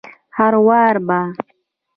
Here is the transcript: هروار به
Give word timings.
هروار 0.37 0.95
به 1.07 1.19